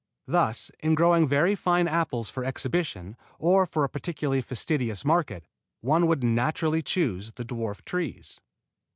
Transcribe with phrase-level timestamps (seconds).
[0.25, 5.45] Thus in growing very fine apples for exhibition or for a particularly fastidious market,
[5.81, 8.39] one would naturally choose the dwarf trees.